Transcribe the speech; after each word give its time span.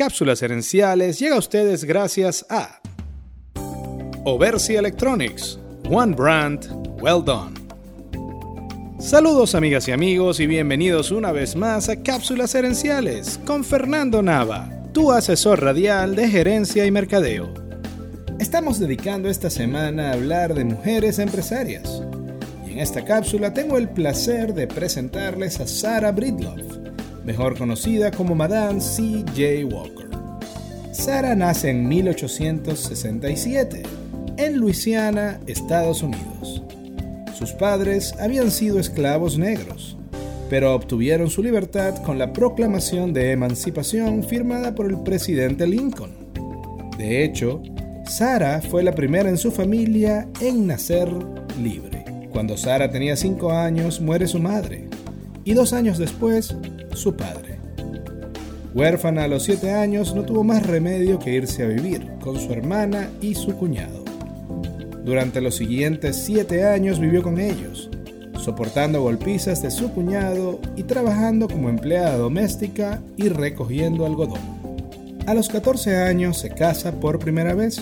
Cápsulas 0.00 0.40
Herenciales 0.40 1.18
llega 1.18 1.36
a 1.36 1.38
ustedes 1.38 1.84
gracias 1.84 2.46
a 2.48 2.80
Oversi 4.24 4.76
Electronics, 4.76 5.58
One 5.90 6.14
Brand, 6.14 6.64
Well 7.02 7.22
Done. 7.22 7.52
Saludos 8.98 9.54
amigas 9.54 9.88
y 9.88 9.92
amigos 9.92 10.40
y 10.40 10.46
bienvenidos 10.46 11.10
una 11.10 11.32
vez 11.32 11.54
más 11.54 11.90
a 11.90 12.02
Cápsulas 12.02 12.54
Herenciales 12.54 13.38
con 13.44 13.62
Fernando 13.62 14.22
Nava, 14.22 14.70
tu 14.94 15.12
asesor 15.12 15.62
radial 15.62 16.16
de 16.16 16.30
gerencia 16.30 16.86
y 16.86 16.90
mercadeo. 16.90 17.52
Estamos 18.38 18.78
dedicando 18.78 19.28
esta 19.28 19.50
semana 19.50 20.08
a 20.08 20.12
hablar 20.14 20.54
de 20.54 20.64
mujeres 20.64 21.18
empresarias. 21.18 22.02
Y 22.66 22.72
en 22.72 22.78
esta 22.78 23.04
cápsula 23.04 23.52
tengo 23.52 23.76
el 23.76 23.90
placer 23.90 24.54
de 24.54 24.66
presentarles 24.66 25.60
a 25.60 25.66
Sarah 25.66 26.12
Bridloff, 26.12 26.89
mejor 27.30 27.56
conocida 27.56 28.10
como 28.10 28.34
Madame 28.34 28.80
C.J. 28.80 29.64
Walker. 29.72 30.08
Sarah 30.90 31.36
nace 31.36 31.70
en 31.70 31.88
1867 31.88 33.84
en 34.36 34.56
Luisiana, 34.56 35.38
Estados 35.46 36.02
Unidos. 36.02 36.60
Sus 37.38 37.52
padres 37.52 38.14
habían 38.18 38.50
sido 38.50 38.80
esclavos 38.80 39.38
negros, 39.38 39.96
pero 40.48 40.74
obtuvieron 40.74 41.30
su 41.30 41.40
libertad 41.40 42.02
con 42.02 42.18
la 42.18 42.32
proclamación 42.32 43.12
de 43.12 43.30
emancipación 43.30 44.24
firmada 44.24 44.74
por 44.74 44.86
el 44.86 44.98
presidente 45.04 45.68
Lincoln. 45.68 46.10
De 46.98 47.22
hecho, 47.22 47.62
Sara 48.06 48.60
fue 48.60 48.82
la 48.82 48.96
primera 48.96 49.28
en 49.28 49.38
su 49.38 49.52
familia 49.52 50.26
en 50.40 50.66
nacer 50.66 51.08
libre. 51.62 52.04
Cuando 52.32 52.56
Sara 52.56 52.90
tenía 52.90 53.14
5 53.14 53.52
años 53.52 54.00
muere 54.00 54.26
su 54.26 54.40
madre 54.40 54.88
y 55.44 55.54
dos 55.54 55.72
años 55.72 55.96
después 55.96 56.56
su 56.94 57.16
padre. 57.16 57.58
Huérfana 58.74 59.24
a 59.24 59.28
los 59.28 59.42
7 59.44 59.72
años 59.72 60.14
no 60.14 60.22
tuvo 60.22 60.44
más 60.44 60.64
remedio 60.66 61.18
que 61.18 61.34
irse 61.34 61.64
a 61.64 61.66
vivir 61.66 62.06
con 62.20 62.38
su 62.38 62.52
hermana 62.52 63.10
y 63.20 63.34
su 63.34 63.56
cuñado. 63.56 64.04
Durante 65.04 65.40
los 65.40 65.56
siguientes 65.56 66.22
siete 66.24 66.64
años 66.64 67.00
vivió 67.00 67.22
con 67.22 67.40
ellos, 67.40 67.90
soportando 68.38 69.02
golpizas 69.02 69.62
de 69.62 69.70
su 69.70 69.90
cuñado 69.92 70.60
y 70.76 70.84
trabajando 70.84 71.48
como 71.48 71.68
empleada 71.68 72.16
doméstica 72.16 73.02
y 73.16 73.28
recogiendo 73.28 74.06
algodón. 74.06 74.40
A 75.26 75.34
los 75.34 75.48
14 75.48 75.96
años 75.96 76.38
se 76.38 76.50
casa 76.50 76.92
por 77.00 77.18
primera 77.18 77.54
vez. 77.54 77.80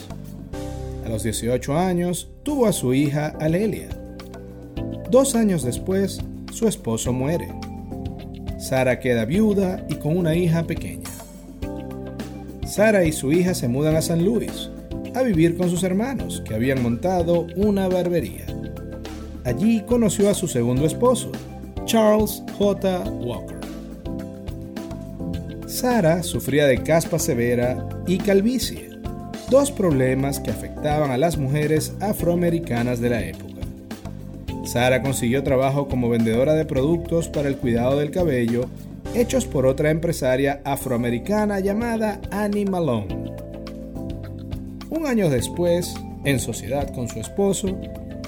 A 1.05 1.09
los 1.09 1.23
18 1.23 1.77
años 1.77 2.29
tuvo 2.45 2.67
a 2.67 2.73
su 2.73 2.95
hija 2.95 3.35
Alelia. 3.41 3.89
Dos 5.11 5.35
años 5.35 5.65
después, 5.65 6.21
su 6.53 6.69
esposo 6.69 7.13
muere. 7.13 7.49
Sara 8.69 9.01
queda 9.01 9.25
viuda 9.25 9.83
y 9.89 9.95
con 9.95 10.15
una 10.15 10.35
hija 10.35 10.63
pequeña. 10.65 11.09
Sara 12.67 13.03
y 13.07 13.13
su 13.13 13.33
hija 13.33 13.55
se 13.55 13.67
mudan 13.67 13.97
a 13.97 14.03
San 14.03 14.23
Luis, 14.23 14.69
a 15.15 15.23
vivir 15.23 15.57
con 15.57 15.71
sus 15.71 15.85
hermanos, 15.85 16.43
que 16.47 16.55
habían 16.55 16.83
montado 16.83 17.47
una 17.57 17.89
barbería. 17.89 18.45
Allí 19.45 19.83
conoció 19.87 20.29
a 20.29 20.35
su 20.35 20.49
segundo 20.49 20.85
esposo, 20.85 21.33
Charles 21.87 22.43
J. 22.59 23.05
Walker. 23.09 23.57
Sara 25.67 26.23
sufría 26.23 26.67
de 26.67 26.83
caspa 26.83 27.19
severa 27.19 27.89
y 28.07 28.19
calvicie, 28.19 28.91
dos 29.49 29.71
problemas 29.71 30.41
que 30.41 30.51
afectaban 30.51 31.11
a 31.11 31.17
las 31.17 31.39
mujeres 31.39 31.95
afroamericanas 32.01 33.01
de 33.01 33.09
la 33.09 33.23
época. 33.23 33.48
Sara 34.69 35.01
consiguió 35.01 35.43
trabajo 35.43 35.89
como 35.89 36.11
vendedora 36.11 36.53
de 36.53 36.67
productos 36.67 37.31
para 37.31 37.49
el 37.49 37.57
cuidado 37.57 37.99
del 37.99 38.11
cabello 38.11 38.67
hechos 39.15 39.47
por 39.47 39.65
otra 39.65 39.91
empresaria 39.91 40.61
afroamericana 40.63 41.59
llamada 41.61 42.21
Annie 42.31 42.67
Malone. 42.67 43.33
Un 44.91 45.07
año 45.07 45.31
después, 45.31 45.95
en 46.27 46.39
sociedad 46.39 46.95
con 46.95 47.09
su 47.09 47.19
esposo, 47.19 47.81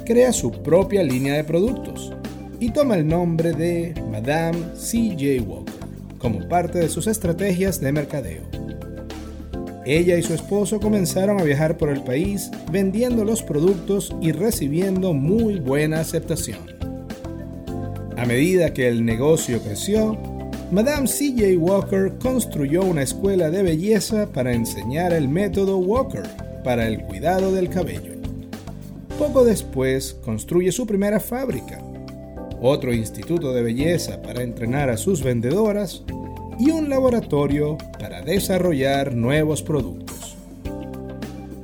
crea 0.06 0.32
su 0.32 0.50
propia 0.50 1.02
línea 1.02 1.34
de 1.34 1.44
productos 1.44 2.10
y 2.58 2.70
toma 2.70 2.94
el 2.94 3.06
nombre 3.06 3.52
de 3.52 3.92
Madame 4.10 4.58
C.J. 4.74 5.42
Walker 5.46 5.74
como 6.16 6.48
parte 6.48 6.78
de 6.78 6.88
sus 6.88 7.06
estrategias 7.06 7.82
de 7.82 7.92
mercadeo. 7.92 8.44
Ella 9.90 10.16
y 10.16 10.22
su 10.22 10.34
esposo 10.34 10.78
comenzaron 10.78 11.40
a 11.40 11.42
viajar 11.42 11.76
por 11.76 11.88
el 11.88 12.04
país 12.04 12.48
vendiendo 12.70 13.24
los 13.24 13.42
productos 13.42 14.14
y 14.20 14.30
recibiendo 14.30 15.14
muy 15.14 15.58
buena 15.58 15.98
aceptación. 15.98 16.60
A 18.16 18.24
medida 18.24 18.72
que 18.72 18.86
el 18.86 19.04
negocio 19.04 19.60
creció, 19.60 20.16
Madame 20.70 21.08
C.J. 21.08 21.58
Walker 21.58 22.12
construyó 22.22 22.84
una 22.84 23.02
escuela 23.02 23.50
de 23.50 23.64
belleza 23.64 24.28
para 24.32 24.52
enseñar 24.52 25.12
el 25.12 25.28
método 25.28 25.78
Walker 25.78 26.22
para 26.62 26.86
el 26.86 27.02
cuidado 27.02 27.50
del 27.50 27.68
cabello. 27.68 28.12
Poco 29.18 29.44
después 29.44 30.14
construye 30.24 30.70
su 30.70 30.86
primera 30.86 31.18
fábrica, 31.18 31.82
otro 32.62 32.94
instituto 32.94 33.52
de 33.52 33.62
belleza 33.62 34.22
para 34.22 34.44
entrenar 34.44 34.88
a 34.88 34.96
sus 34.96 35.24
vendedoras 35.24 36.04
y 36.60 36.70
un 36.70 36.90
laboratorio 36.90 37.78
para 37.98 38.20
desarrollar 38.20 39.14
nuevos 39.14 39.62
productos. 39.62 40.36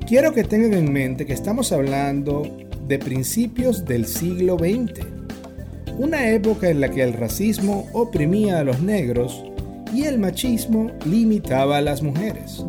Quiero 0.07 0.33
que 0.33 0.43
tengan 0.43 0.73
en 0.73 0.91
mente 0.91 1.27
que 1.27 1.35
estamos 1.35 1.71
hablando 1.71 2.51
de 2.89 2.99
principios 2.99 3.85
del 3.85 4.07
siglo 4.07 4.57
XX, 4.57 5.07
una 5.99 6.31
época 6.31 6.71
en 6.71 6.81
la 6.81 6.91
que 6.91 7.03
el 7.03 7.13
racismo 7.13 7.87
oprimía 7.93 8.59
a 8.59 8.65
los 8.65 8.81
negros 8.81 9.45
y 9.93 10.05
el 10.05 10.19
machismo 10.19 10.91
limitaba 11.05 11.77
a 11.77 11.83
las 11.83 12.03
mujeres. 12.03 12.65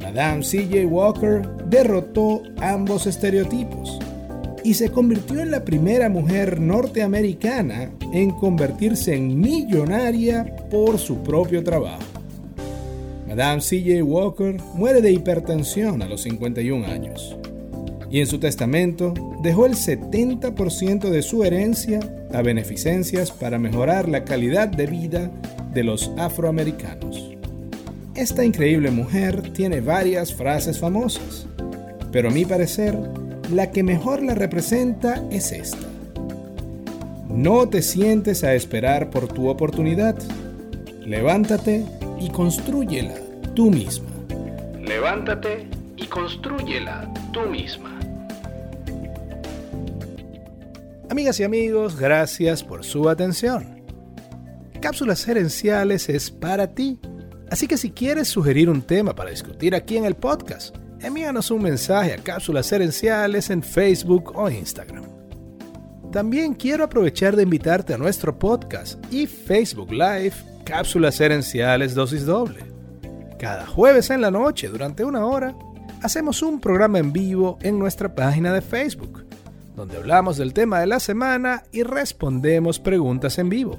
Madame 0.00 0.44
C.J. 0.44 0.86
Walker 0.86 1.42
derrotó 1.68 2.42
ambos 2.60 3.06
estereotipos 3.06 3.99
y 4.64 4.74
se 4.74 4.90
convirtió 4.90 5.40
en 5.40 5.50
la 5.50 5.64
primera 5.64 6.08
mujer 6.08 6.60
norteamericana 6.60 7.90
en 8.12 8.30
convertirse 8.30 9.14
en 9.14 9.40
millonaria 9.40 10.56
por 10.70 10.98
su 10.98 11.22
propio 11.22 11.62
trabajo. 11.62 12.02
Madame 13.28 13.60
C.J. 13.60 14.02
Walker 14.02 14.56
muere 14.74 15.00
de 15.00 15.12
hipertensión 15.12 16.02
a 16.02 16.08
los 16.08 16.22
51 16.22 16.86
años 16.86 17.36
y 18.10 18.20
en 18.20 18.26
su 18.26 18.38
testamento 18.38 19.14
dejó 19.42 19.66
el 19.66 19.74
70% 19.74 21.10
de 21.10 21.22
su 21.22 21.44
herencia 21.44 22.00
a 22.32 22.42
beneficencias 22.42 23.30
para 23.30 23.58
mejorar 23.58 24.08
la 24.08 24.24
calidad 24.24 24.68
de 24.68 24.86
vida 24.86 25.30
de 25.72 25.84
los 25.84 26.10
afroamericanos. 26.18 27.30
Esta 28.16 28.44
increíble 28.44 28.90
mujer 28.90 29.52
tiene 29.52 29.80
varias 29.80 30.34
frases 30.34 30.78
famosas, 30.78 31.46
pero 32.10 32.28
a 32.28 32.32
mi 32.32 32.44
parecer, 32.44 32.98
la 33.52 33.70
que 33.70 33.82
mejor 33.82 34.22
la 34.22 34.34
representa 34.34 35.22
es 35.30 35.52
esta. 35.52 35.86
No 37.28 37.68
te 37.68 37.82
sientes 37.82 38.44
a 38.44 38.54
esperar 38.54 39.10
por 39.10 39.28
tu 39.28 39.48
oportunidad. 39.48 40.16
Levántate 41.00 41.84
y 42.20 42.30
construyela 42.30 43.14
tú 43.54 43.70
misma. 43.70 44.08
Levántate 44.80 45.66
y 45.96 46.06
construyela 46.06 47.12
tú 47.32 47.40
misma. 47.42 47.98
Amigas 51.08 51.40
y 51.40 51.44
amigos, 51.44 51.98
gracias 51.98 52.62
por 52.62 52.84
su 52.84 53.08
atención. 53.08 53.80
Cápsulas 54.80 55.26
Herenciales 55.28 56.08
es 56.08 56.30
para 56.30 56.68
ti 56.68 56.98
Así 57.50 57.66
que 57.66 57.76
si 57.76 57.90
quieres 57.90 58.28
sugerir 58.28 58.70
un 58.70 58.82
tema 58.82 59.14
para 59.14 59.30
discutir 59.30 59.74
aquí 59.74 59.96
en 59.96 60.04
el 60.04 60.14
podcast, 60.14 60.76
envíanos 61.02 61.50
un 61.50 61.62
mensaje 61.62 62.12
a 62.12 62.18
Cápsulas 62.18 62.70
Herenciales 62.72 63.50
en 63.50 63.62
Facebook 63.62 64.32
o 64.36 64.50
Instagram. 64.50 65.04
También 66.12 66.54
quiero 66.54 66.84
aprovechar 66.84 67.36
de 67.36 67.44
invitarte 67.44 67.94
a 67.94 67.98
nuestro 67.98 68.36
podcast 68.38 68.98
y 69.12 69.26
Facebook 69.26 69.92
Live 69.92 70.34
Cápsulas 70.64 71.20
Herenciales 71.20 71.94
Dosis 71.94 72.26
Doble. 72.26 72.64
Cada 73.38 73.66
jueves 73.66 74.10
en 74.10 74.20
la 74.20 74.30
noche, 74.30 74.68
durante 74.68 75.04
una 75.04 75.24
hora, 75.24 75.54
hacemos 76.02 76.42
un 76.42 76.60
programa 76.60 76.98
en 76.98 77.12
vivo 77.12 77.58
en 77.62 77.78
nuestra 77.78 78.14
página 78.14 78.52
de 78.52 78.60
Facebook, 78.60 79.24
donde 79.76 79.96
hablamos 79.96 80.36
del 80.36 80.52
tema 80.52 80.80
de 80.80 80.86
la 80.86 81.00
semana 81.00 81.62
y 81.72 81.82
respondemos 81.84 82.78
preguntas 82.78 83.38
en 83.38 83.48
vivo. 83.48 83.78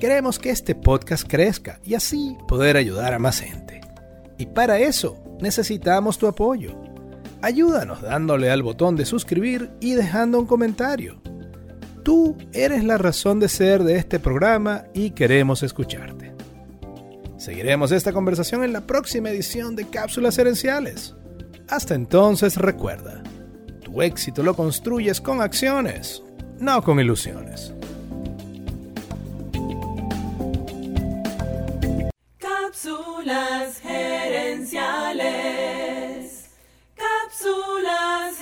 Queremos 0.00 0.38
que 0.38 0.50
este 0.50 0.74
podcast 0.74 1.28
crezca 1.28 1.80
y 1.84 1.94
así 1.94 2.36
poder 2.48 2.76
ayudar 2.76 3.12
a 3.12 3.18
más 3.18 3.40
gente. 3.40 3.80
Y 4.38 4.46
para 4.46 4.78
eso 4.78 5.23
necesitamos 5.40 6.18
tu 6.18 6.26
apoyo. 6.26 6.78
Ayúdanos 7.42 8.00
dándole 8.02 8.50
al 8.50 8.62
botón 8.62 8.96
de 8.96 9.04
suscribir 9.04 9.70
y 9.80 9.94
dejando 9.94 10.38
un 10.38 10.46
comentario. 10.46 11.20
Tú 12.02 12.36
eres 12.52 12.84
la 12.84 12.98
razón 12.98 13.40
de 13.40 13.48
ser 13.48 13.82
de 13.82 13.96
este 13.96 14.18
programa 14.18 14.84
y 14.92 15.10
queremos 15.10 15.62
escucharte. 15.62 16.34
Seguiremos 17.38 17.92
esta 17.92 18.12
conversación 18.12 18.64
en 18.64 18.72
la 18.72 18.82
próxima 18.82 19.30
edición 19.30 19.76
de 19.76 19.86
Cápsulas 19.86 20.38
Herenciales. 20.38 21.14
Hasta 21.68 21.94
entonces 21.94 22.56
recuerda, 22.56 23.22
tu 23.82 24.02
éxito 24.02 24.42
lo 24.42 24.54
construyes 24.54 25.20
con 25.20 25.40
acciones, 25.40 26.22
no 26.58 26.82
con 26.82 27.00
ilusiones. 27.00 27.74
Cápsulas 32.38 33.80
esenciales. 34.54 36.50
Cápsulas 36.94 38.40